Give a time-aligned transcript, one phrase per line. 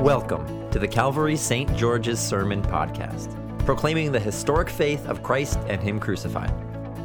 [0.00, 1.76] Welcome to the Calvary St.
[1.76, 6.50] George's Sermon Podcast, proclaiming the historic faith of Christ and Him crucified.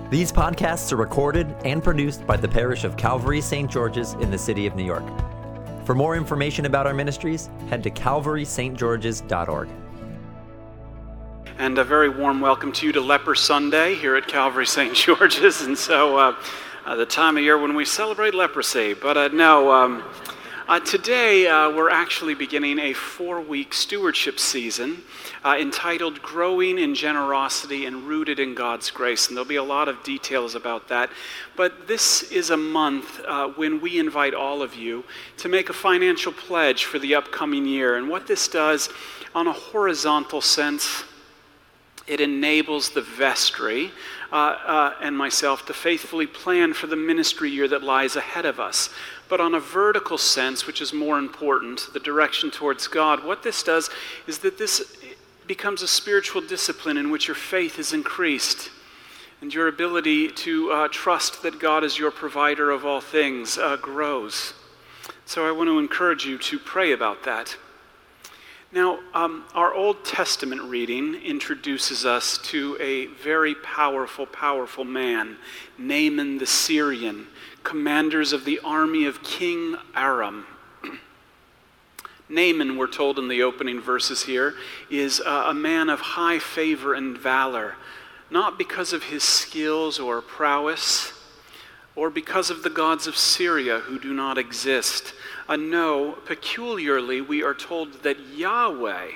[0.09, 3.69] These podcasts are recorded and produced by the parish of Calvary St.
[3.69, 5.03] George's in the city of New York.
[5.83, 9.67] For more information about our ministries, head to calvarystgeorges.org.
[11.57, 14.95] And a very warm welcome to you to Leper Sunday here at Calvary St.
[14.95, 15.63] George's.
[15.63, 16.35] And so, uh,
[16.85, 18.93] uh, the time of year when we celebrate leprosy.
[18.93, 20.03] But uh, no, um,
[20.67, 25.03] uh, today, uh, we're actually beginning a four week stewardship season
[25.43, 29.27] uh, entitled Growing in Generosity and Rooted in God's Grace.
[29.27, 31.11] And there'll be a lot of details about that.
[31.55, 35.03] But this is a month uh, when we invite all of you
[35.37, 37.97] to make a financial pledge for the upcoming year.
[37.97, 38.89] And what this does,
[39.35, 41.03] on a horizontal sense,
[42.07, 43.91] it enables the vestry
[44.31, 48.59] uh, uh, and myself to faithfully plan for the ministry year that lies ahead of
[48.59, 48.89] us.
[49.27, 53.63] But on a vertical sense, which is more important, the direction towards God, what this
[53.63, 53.89] does
[54.27, 54.97] is that this
[55.47, 58.69] becomes a spiritual discipline in which your faith is increased
[59.41, 63.77] and your ability to uh, trust that God is your provider of all things uh,
[63.77, 64.53] grows.
[65.25, 67.57] So I want to encourage you to pray about that.
[68.75, 75.37] Now, um, our Old Testament reading introduces us to a very powerful, powerful man,
[75.77, 77.27] Naaman the Syrian,
[77.63, 80.45] commanders of the army of King Aram.
[82.29, 84.55] Naaman, we're told in the opening verses here,
[84.89, 87.75] is a man of high favor and valor,
[88.29, 91.13] not because of his skills or prowess,
[91.95, 95.13] or because of the gods of Syria who do not exist.
[95.47, 99.11] Uh, no, peculiarly, we are told that Yahweh,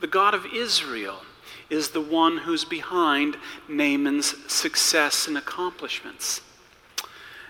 [0.00, 1.22] the God of Israel,
[1.68, 3.36] is the one who's behind
[3.68, 6.40] Naaman's success and accomplishments.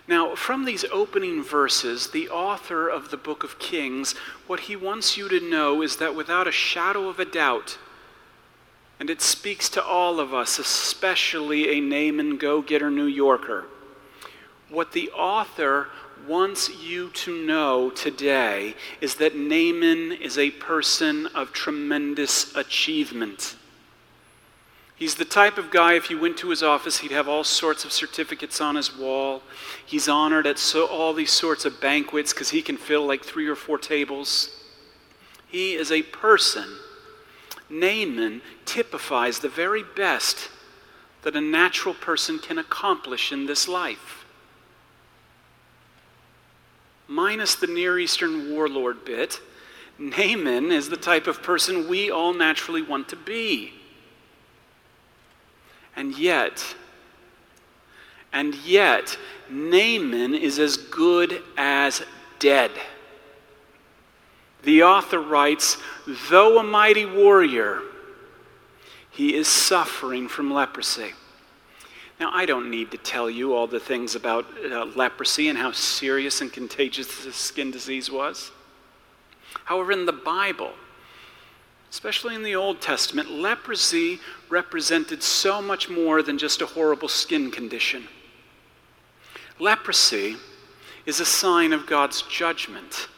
[0.06, 4.14] Now, from these opening verses, the author of the book of Kings,
[4.47, 7.78] what he wants you to know is that without a shadow of a doubt,
[9.00, 13.65] and it speaks to all of us, especially a Naaman go getter New Yorker,
[14.70, 15.88] what the author
[16.26, 23.56] wants you to know today is that Naaman is a person of tremendous achievement.
[24.97, 27.84] He's the type of guy, if you went to his office, he'd have all sorts
[27.84, 29.42] of certificates on his wall.
[29.84, 33.48] He's honored at so, all these sorts of banquets because he can fill like three
[33.48, 34.50] or four tables.
[35.48, 36.76] He is a person.
[37.69, 40.48] Naaman typifies the very best
[41.22, 44.23] that a natural person can accomplish in this life.
[47.14, 49.41] Minus the Near Eastern warlord bit,
[50.00, 53.72] Naaman is the type of person we all naturally want to be.
[55.94, 56.74] And yet,
[58.32, 59.16] and yet,
[59.48, 62.03] Naaman is as good as
[62.41, 62.72] dead.
[64.64, 65.76] The author writes,
[66.30, 67.80] though a mighty warrior,
[69.08, 71.12] he is suffering from leprosy.
[72.20, 75.72] Now, I don't need to tell you all the things about uh, leprosy and how
[75.72, 78.52] serious and contagious this skin disease was.
[79.64, 80.72] However, in the Bible,
[81.91, 87.50] especially in the Old Testament, leprosy represented so much more than just a horrible skin
[87.50, 88.06] condition.
[89.58, 90.36] Leprosy
[91.06, 93.08] is a sign of God's judgment.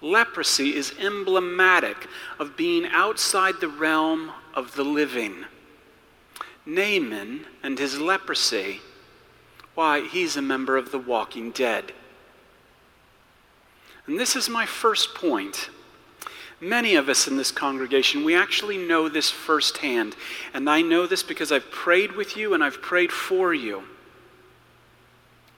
[0.00, 5.44] Leprosy is emblematic of being outside the realm of the living.
[6.74, 8.80] Naaman and his leprosy,
[9.74, 11.92] why, he's a member of the walking dead.
[14.06, 15.70] And this is my first point
[16.60, 20.14] Many of us in this congregation, we actually know this firsthand.
[20.52, 23.82] And I know this because I've prayed with you and I've prayed for you.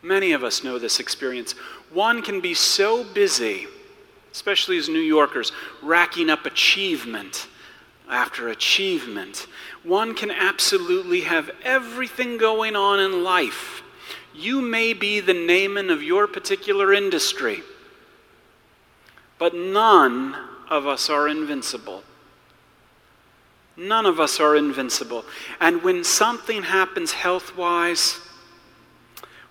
[0.00, 1.52] Many of us know this experience.
[1.92, 3.66] One can be so busy,
[4.30, 5.50] especially as New Yorkers,
[5.82, 7.48] racking up achievement
[8.12, 9.46] after achievement.
[9.82, 13.82] One can absolutely have everything going on in life.
[14.34, 17.62] You may be the Naaman of your particular industry,
[19.38, 20.36] but none
[20.70, 22.04] of us are invincible.
[23.76, 25.24] None of us are invincible.
[25.60, 28.20] And when something happens health wise,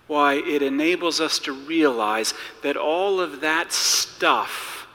[0.06, 4.86] why, it enables us to realize that all of that stuff,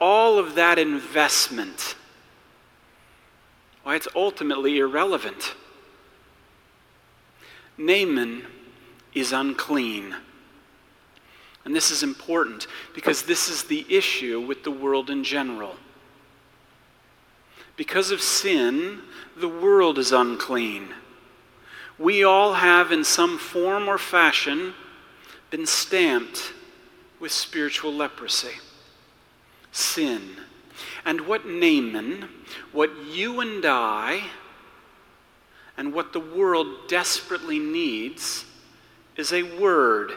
[0.00, 1.96] all of that investment,
[3.82, 5.54] why, it's ultimately irrelevant.
[7.78, 8.44] Naaman
[9.14, 10.14] is unclean.
[11.64, 15.76] And this is important because this is the issue with the world in general.
[17.76, 19.00] Because of sin,
[19.36, 20.88] the world is unclean.
[21.98, 24.74] We all have, in some form or fashion,
[25.50, 26.52] been stamped
[27.18, 28.58] with spiritual leprosy.
[29.72, 30.36] sin.
[31.04, 32.28] And what Naaman,
[32.72, 34.22] what you and I,
[35.76, 38.44] and what the world desperately needs
[39.16, 40.12] is a word.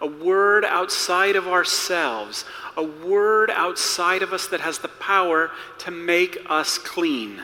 [0.00, 2.44] A word outside of ourselves.
[2.76, 7.42] A word outside of us that has the power to make us clean.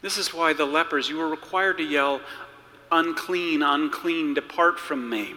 [0.00, 2.20] This is why the lepers, you were required to yell,
[2.92, 5.34] Unclean, unclean, depart from me.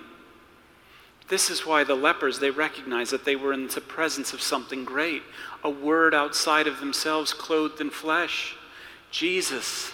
[1.29, 4.83] This is why the lepers, they recognized that they were in the presence of something
[4.83, 5.21] great,
[5.63, 8.55] a word outside of themselves, clothed in flesh.
[9.11, 9.93] Jesus,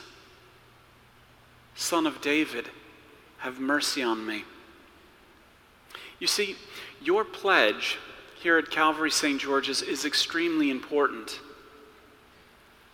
[1.76, 2.70] Son of David,
[3.40, 4.46] have mercy on me.
[6.20, 6.56] You see,
[7.02, 7.98] your pledge
[8.42, 9.40] here at Calvary St.
[9.40, 11.42] George's is extremely important.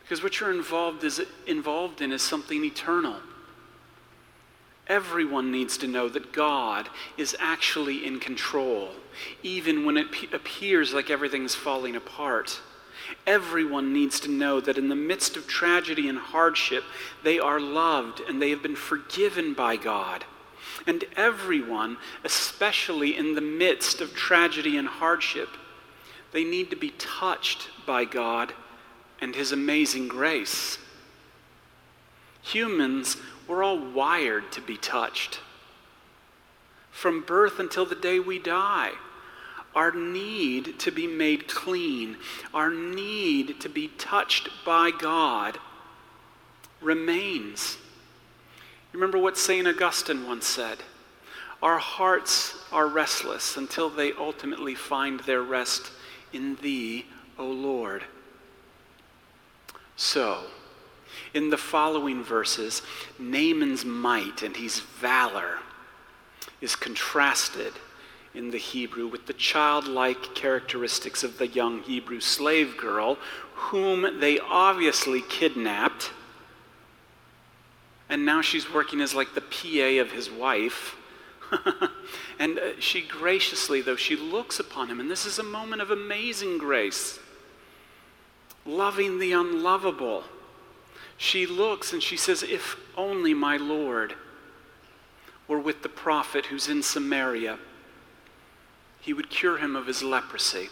[0.02, 3.18] Because what you're involved, is, involved in is something eternal.
[4.92, 8.90] Everyone needs to know that God is actually in control,
[9.42, 12.60] even when it appears like everything's falling apart.
[13.26, 16.84] Everyone needs to know that in the midst of tragedy and hardship,
[17.24, 20.26] they are loved and they have been forgiven by God.
[20.86, 21.96] And everyone,
[22.26, 25.48] especially in the midst of tragedy and hardship,
[26.34, 28.52] they need to be touched by God
[29.22, 30.80] and His amazing grace.
[32.42, 33.16] Humans
[33.52, 35.42] we're all wired to be touched.
[36.90, 38.92] From birth until the day we die,
[39.76, 42.16] our need to be made clean,
[42.54, 45.58] our need to be touched by God
[46.80, 47.78] remains.
[48.94, 49.68] Remember what St.
[49.68, 50.78] Augustine once said
[51.62, 55.92] Our hearts are restless until they ultimately find their rest
[56.32, 57.06] in Thee,
[57.38, 58.06] O Lord.
[59.98, 60.46] So,
[61.34, 62.82] in the following verses,
[63.20, 65.60] Naaman's might and his valor
[66.62, 67.74] is contrasted
[68.34, 73.18] in the Hebrew with the childlike characteristics of the young Hebrew slave girl,
[73.56, 76.12] whom they obviously kidnapped.
[78.10, 80.96] And now she's working as like the PA of his wife.
[82.40, 85.92] and uh, she graciously, though, she looks upon him, and this is a moment of
[85.92, 87.20] amazing grace,
[88.66, 90.24] loving the unlovable
[91.22, 94.16] she looks and she says, If only my Lord
[95.48, 97.60] were with the prophet who's in Samaria,
[99.02, 100.70] he would cure him of his leprosy.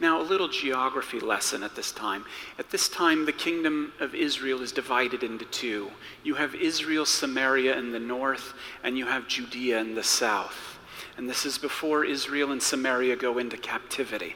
[0.00, 2.24] Now, a little geography lesson at this time.
[2.58, 5.92] At this time, the kingdom of Israel is divided into two.
[6.24, 10.80] You have Israel, Samaria in the north, and you have Judea in the south.
[11.16, 14.34] And this is before Israel and Samaria go into captivity.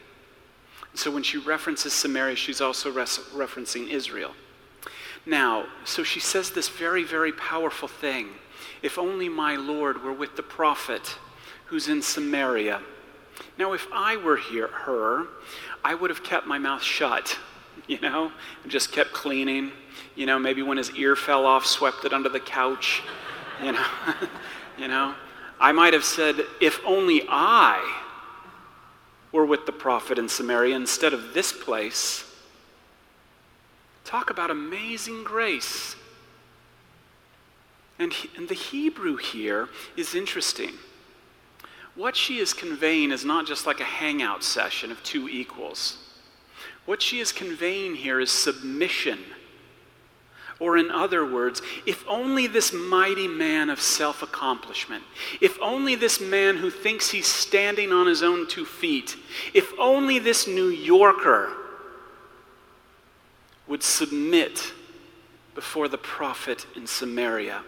[0.94, 4.32] So when she references Samaria, she's also res- referencing Israel.
[5.26, 8.28] Now, so she says this very, very powerful thing.
[8.82, 11.18] If only my Lord were with the prophet
[11.66, 12.80] who's in Samaria.
[13.58, 15.26] Now, if I were here, her,
[15.84, 17.36] I would have kept my mouth shut,
[17.88, 18.30] you know,
[18.62, 19.72] and just kept cleaning.
[20.14, 23.02] You know, maybe when his ear fell off, swept it under the couch,
[23.62, 23.86] you know.
[24.78, 25.14] you know,
[25.58, 28.02] I might have said, if only I
[29.32, 32.25] were with the prophet in Samaria instead of this place.
[34.06, 35.96] Talk about amazing grace.
[37.98, 40.74] And, he, and the Hebrew here is interesting.
[41.96, 45.98] What she is conveying is not just like a hangout session of two equals.
[46.84, 49.18] What she is conveying here is submission.
[50.60, 55.02] Or, in other words, if only this mighty man of self accomplishment,
[55.40, 59.16] if only this man who thinks he's standing on his own two feet,
[59.52, 61.52] if only this New Yorker
[63.66, 64.72] would submit
[65.54, 67.62] before the prophet in Samaria,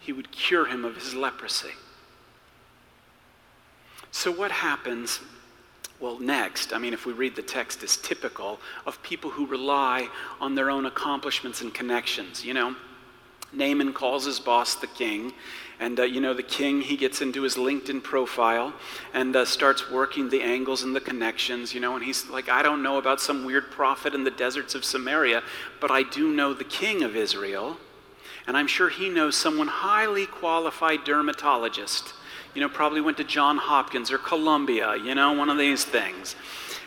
[0.00, 1.70] he would cure him of his leprosy.
[4.10, 5.20] So, what happens?
[6.00, 10.08] Well, next, I mean, if we read the text, is typical of people who rely
[10.40, 12.44] on their own accomplishments and connections.
[12.44, 12.76] You know,
[13.52, 15.32] Naaman calls his boss the king,
[15.80, 18.72] and, uh, you know, the king, he gets into his LinkedIn profile
[19.12, 22.62] and uh, starts working the angles and the connections, you know, and he's like, I
[22.62, 25.42] don't know about some weird prophet in the deserts of Samaria,
[25.80, 27.76] but I do know the king of Israel.
[28.46, 32.12] And I'm sure he knows someone highly qualified dermatologist.
[32.54, 36.36] You know, probably went to John Hopkins or Columbia, you know, one of these things.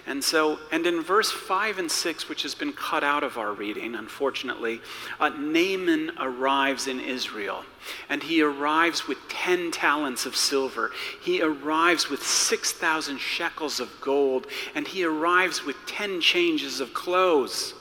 [0.08, 3.52] And so, and in verse 5 and 6, which has been cut out of our
[3.52, 4.80] reading, unfortunately,
[5.20, 7.66] uh, Naaman arrives in Israel.
[8.08, 10.92] And he arrives with 10 talents of silver.
[11.22, 14.48] He arrives with 6,000 shekels of gold.
[14.74, 17.74] And he arrives with 10 changes of clothes.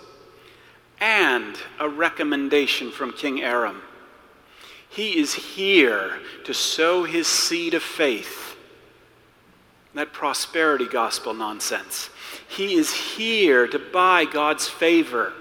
[1.00, 3.82] And a recommendation from King Aram.
[4.88, 8.55] He is here to sow his seed of faith
[9.96, 12.10] that prosperity gospel nonsense.
[12.48, 15.32] He is here to buy God's favor.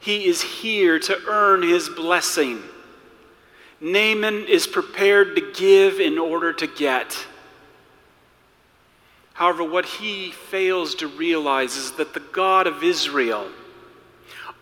[0.00, 2.62] He is here to earn his blessing.
[3.80, 7.26] Naaman is prepared to give in order to get.
[9.34, 13.48] However, what he fails to realize is that the God of Israel,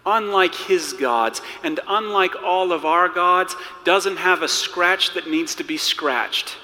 [0.07, 5.57] unlike his gods and unlike all of our gods, doesn't have a scratch that needs
[5.57, 6.57] to be scratched.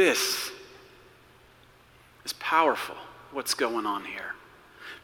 [0.00, 0.50] This
[2.24, 2.96] is powerful,
[3.32, 4.34] what's going on here.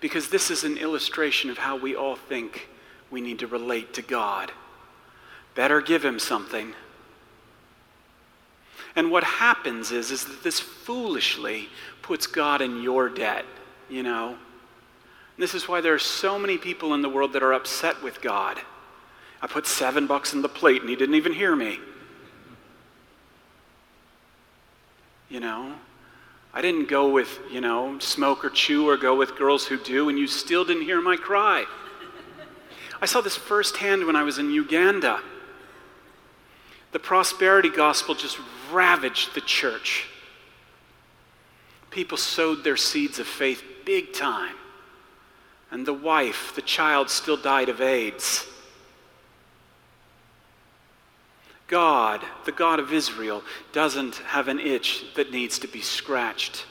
[0.01, 2.71] Because this is an illustration of how we all think
[3.11, 4.53] we need to relate to God.
[5.55, 6.73] Better give him something.
[8.97, 11.69] And what happens is, is that this foolishly
[12.01, 13.45] puts God in your debt,
[13.91, 14.39] you know?
[15.37, 18.23] This is why there are so many people in the world that are upset with
[18.23, 18.59] God.
[19.43, 21.81] I put seven bucks in the plate and he didn't even hear me.
[25.37, 25.75] You know?
[26.55, 30.09] I didn't go with, you know, smoke or chew or go with girls who do,
[30.09, 31.67] and you still didn't hear my cry.
[33.03, 35.21] I saw this firsthand when I was in Uganda.
[36.93, 38.39] The prosperity gospel just
[38.73, 40.07] ravaged the church.
[41.91, 44.55] People sowed their seeds of faith big time.
[45.71, 48.47] And the wife, the child, still died of AIDS.
[51.69, 53.43] God, the God of Israel,
[53.73, 56.65] doesn't have an itch that needs to be scratched.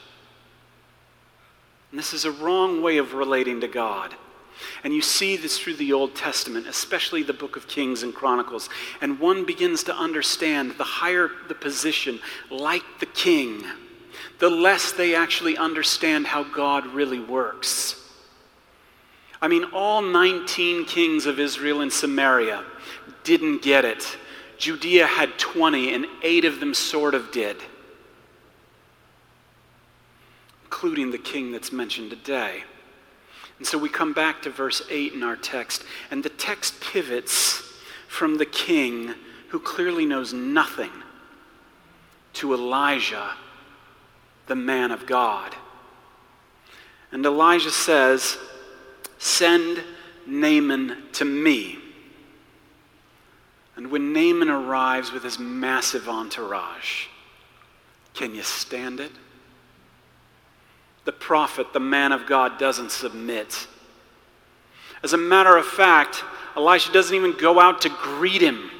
[1.90, 4.14] And this is a wrong way of relating to God.
[4.84, 8.68] And you see this through the Old Testament, especially the book of Kings and Chronicles.
[9.00, 13.62] And one begins to understand the higher the position, like the king,
[14.38, 18.02] the less they actually understand how God really works.
[19.40, 22.64] I mean, all 19 kings of Israel and Samaria
[23.22, 24.16] didn't get it.
[24.58, 27.56] Judea had 20, and eight of them sort of did,
[30.64, 32.64] including the king that's mentioned today.
[33.58, 37.62] And so we come back to verse 8 in our text, and the text pivots
[38.08, 39.14] from the king
[39.48, 40.90] who clearly knows nothing
[42.34, 43.32] to Elijah,
[44.46, 45.54] the man of God.
[47.12, 48.36] And Elijah says,
[49.18, 49.82] Send
[50.26, 51.78] Naaman to me.
[53.76, 57.06] And when Naaman arrives with his massive entourage,
[58.14, 59.12] can you stand it?
[61.04, 63.68] The prophet, the man of God, doesn't submit.
[65.02, 66.24] As a matter of fact,
[66.56, 68.70] Elisha doesn't even go out to greet him,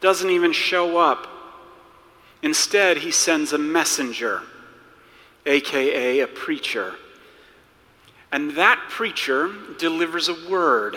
[0.00, 1.26] doesn't even show up.
[2.42, 4.42] Instead, he sends a messenger,
[5.44, 6.94] aka a preacher.
[8.30, 10.96] And that preacher delivers a word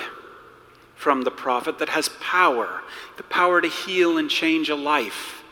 [0.99, 2.81] from the prophet that has power
[3.15, 5.43] the power to heal and change a life.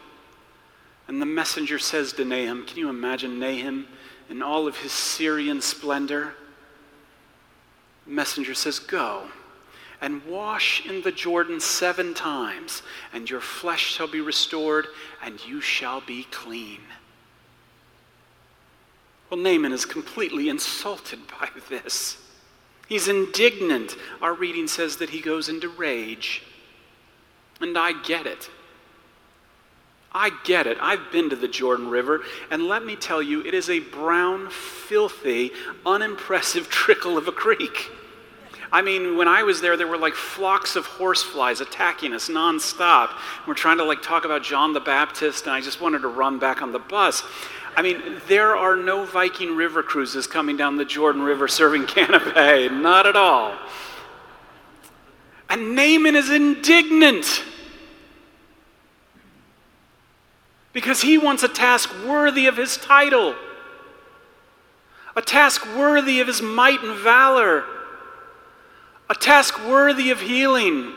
[1.07, 3.87] And the messenger says to Nahum, Can you imagine Nahum
[4.29, 6.33] in all of his Syrian splendor?
[8.05, 9.29] The messenger says, Go
[10.01, 14.87] and wash in the Jordan seven times, and your flesh shall be restored,
[15.23, 16.81] and you shall be clean.
[19.29, 22.17] Well, Naaman is completely insulted by this.
[22.87, 23.95] He's indignant.
[24.21, 26.43] Our reading says that he goes into rage.
[27.59, 28.49] And I get it.
[30.11, 30.77] I get it.
[30.81, 34.49] I've been to the Jordan River, and let me tell you, it is a brown,
[34.49, 35.51] filthy,
[35.85, 37.91] unimpressive trickle of a creek.
[38.71, 43.11] I mean, when I was there, there were like flocks of horseflies attacking us nonstop.
[43.45, 46.39] We're trying to like talk about John the Baptist, and I just wanted to run
[46.39, 47.23] back on the bus.
[47.77, 52.71] I mean, there are no Viking river cruises coming down the Jordan River serving canapé.
[52.81, 53.53] Not at all.
[55.47, 57.43] And Naaman is indignant
[60.73, 63.35] because he wants a task worthy of his title,
[65.15, 67.63] a task worthy of his might and valor,
[69.07, 70.93] a task worthy of healing.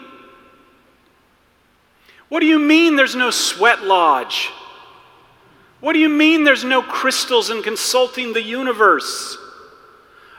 [2.31, 4.51] What do you mean there's no sweat lodge?
[5.81, 9.39] What do you mean there's no crystals in consulting the universe?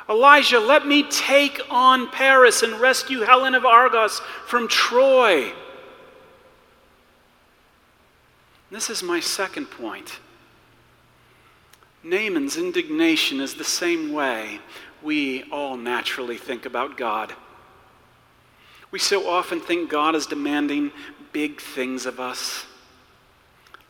[0.08, 5.52] Elijah, let me take on Paris and rescue Helen of Argos from Troy.
[8.70, 10.20] This is my second point.
[12.04, 14.60] Naaman's indignation is the same way
[15.02, 17.34] we all naturally think about God.
[18.92, 20.92] We so often think God is demanding
[21.32, 22.66] big things of us.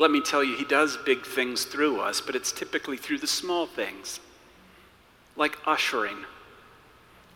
[0.02, 3.28] Let me tell you, He does big things through us, but it's typically through the
[3.28, 4.20] small things,
[5.36, 6.26] like ushering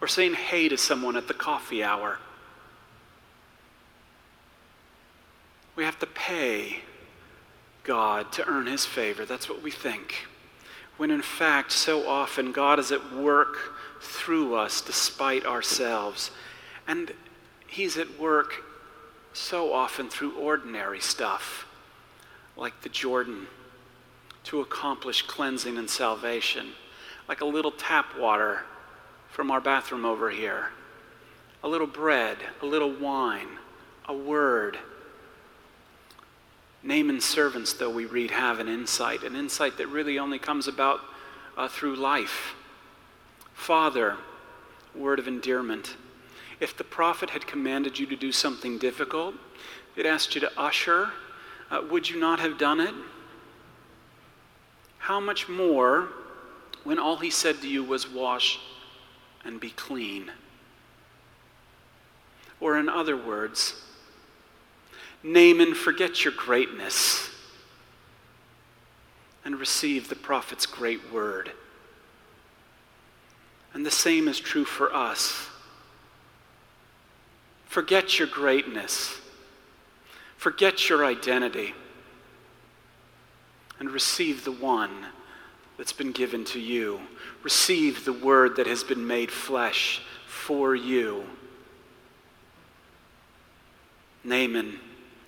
[0.02, 2.20] or saying hey to someone at the coffee hour.
[5.76, 6.80] we have to pay
[7.84, 9.26] God to earn his favor.
[9.26, 10.26] That's what we think.
[10.98, 13.58] When in fact, so often, God is at work
[14.02, 16.32] through us despite ourselves.
[16.88, 17.12] And
[17.68, 18.64] he's at work
[19.34, 21.68] so often through ordinary stuff,
[22.58, 23.48] like the Jordan,
[24.46, 26.68] to accomplish cleansing and salvation,
[27.28, 28.62] like a little tap water
[29.30, 30.70] from our bathroom over here,
[31.64, 33.58] a little bread, a little wine,
[34.08, 34.78] a word.
[36.84, 41.00] Naaman's servants, though we read, have an insight, an insight that really only comes about
[41.58, 42.54] uh, through life.
[43.54, 44.18] Father,
[44.94, 45.96] word of endearment.
[46.60, 49.36] If the prophet had commanded you to do something difficult,
[49.96, 51.10] it asked you to usher,
[51.72, 52.94] uh, would you not have done it?
[54.98, 56.10] How much more
[56.84, 58.60] when all he said to you was wash
[59.44, 60.32] and be clean?
[62.60, 63.82] Or, in other words,
[65.22, 67.30] name and forget your greatness
[69.44, 71.52] and receive the prophet's great word.
[73.74, 75.50] And the same is true for us.
[77.66, 79.20] Forget your greatness,
[80.38, 81.74] forget your identity,
[83.80, 85.08] and receive the one
[85.78, 87.00] that's been given to you.
[87.44, 91.26] Receive the word that has been made flesh for you.
[94.24, 94.80] Naaman,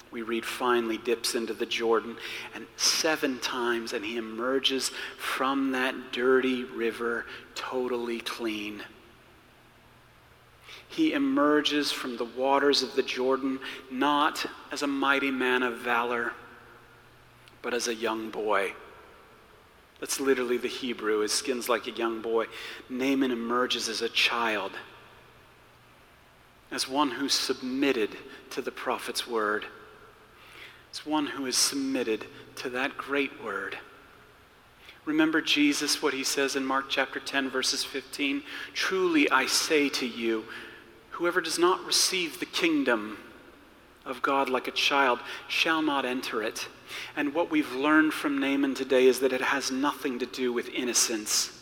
[0.09, 2.15] we read, finally dips into the Jordan,
[2.55, 8.81] and seven times, and he emerges from that dirty river totally clean.
[10.89, 13.59] He emerges from the waters of the Jordan
[13.91, 16.33] not as a mighty man of valor,
[17.61, 18.73] but as a young boy.
[19.99, 21.19] That's literally the Hebrew.
[21.19, 22.45] His skin's like a young boy.
[22.89, 24.71] Naaman emerges as a child,
[26.71, 28.15] as one who submitted
[28.51, 29.65] to the prophet's word,
[30.91, 32.25] as one who is submitted
[32.57, 33.77] to that great word.
[35.05, 38.43] Remember Jesus, what he says in Mark chapter 10, verses 15?
[38.73, 40.43] Truly I say to you,
[41.17, 43.17] Whoever does not receive the kingdom
[44.05, 46.67] of God like a child shall not enter it.
[47.15, 50.69] And what we've learned from Naaman today is that it has nothing to do with
[50.69, 51.59] innocence,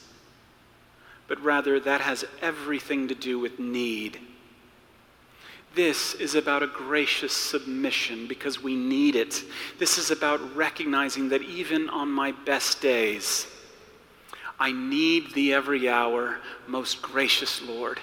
[1.30, 4.20] but rather that has everything to do with need.
[5.74, 9.42] This is about a gracious submission because we need it.
[9.80, 13.48] This is about recognizing that even on my best days,
[14.60, 18.02] I need thee every hour, most gracious Lord.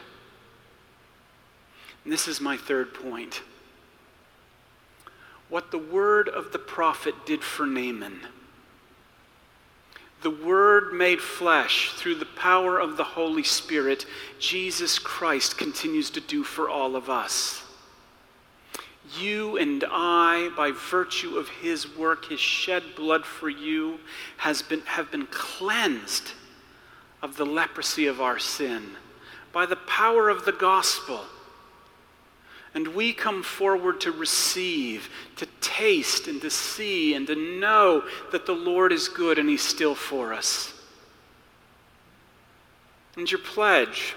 [2.04, 3.42] And this is my third point.
[5.48, 8.20] What the word of the prophet did for Naaman,
[10.22, 14.06] the word made flesh through the power of the Holy Spirit,
[14.38, 17.62] Jesus Christ continues to do for all of us.
[19.18, 23.98] You and I, by virtue of his work, his shed blood for you,
[24.38, 26.32] has been, have been cleansed
[27.20, 28.92] of the leprosy of our sin
[29.52, 31.20] by the power of the gospel.
[32.74, 38.46] And we come forward to receive, to taste, and to see, and to know that
[38.46, 40.72] the Lord is good and He's still for us.
[43.16, 44.14] And your pledge,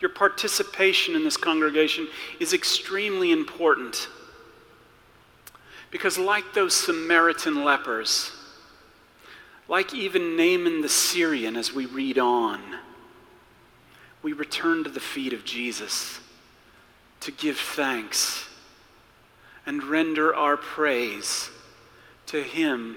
[0.00, 4.08] your participation in this congregation is extremely important.
[5.90, 8.32] Because, like those Samaritan lepers,
[9.66, 12.60] like even Naaman the Syrian, as we read on,
[14.22, 16.20] we return to the feet of Jesus
[17.20, 18.48] to give thanks
[19.66, 21.50] and render our praise
[22.26, 22.96] to Him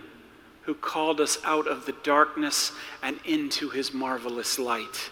[0.64, 5.10] who called us out of the darkness and into His marvelous light.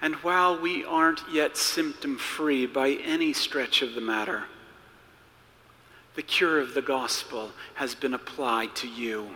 [0.00, 4.44] And while we aren't yet symptom free by any stretch of the matter,
[6.14, 9.30] the cure of the gospel has been applied to you.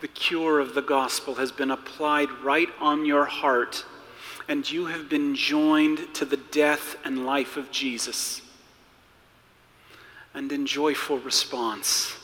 [0.00, 3.84] The cure of the gospel has been applied right on your heart
[4.48, 8.40] and you have been joined to the death and life of Jesus.
[10.34, 12.16] And in joyful response,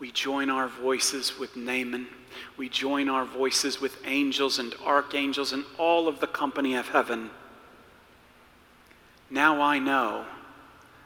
[0.00, 2.08] we join our voices with Naaman.
[2.56, 7.30] We join our voices with angels and archangels and all of the company of heaven.
[9.30, 10.24] Now I know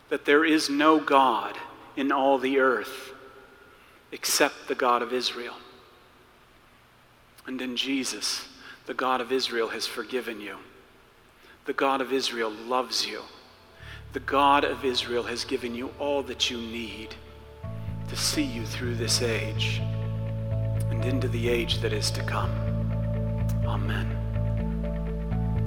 [0.08, 1.56] that there is no God
[1.96, 3.12] in all the earth
[4.10, 5.56] except the God of Israel.
[7.46, 8.46] And in Jesus,
[8.92, 10.58] the God of Israel has forgiven you.
[11.64, 13.22] The God of Israel loves you.
[14.12, 17.14] The God of Israel has given you all that you need
[18.10, 19.80] to see you through this age
[20.90, 22.50] and into the age that is to come.
[23.64, 24.06] Amen.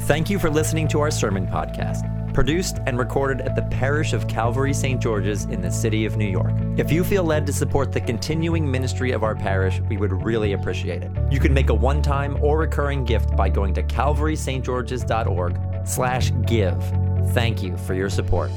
[0.02, 2.04] Thank you for listening to our sermon podcast.
[2.36, 5.02] Produced and recorded at the parish of Calvary St.
[5.02, 6.52] George's in the city of New York.
[6.76, 10.52] If you feel led to support the continuing ministry of our parish, we would really
[10.52, 11.12] appreciate it.
[11.32, 16.84] You can make a one-time or recurring gift by going to calvarystgeorges.org slash give.
[17.32, 18.52] Thank you for your support.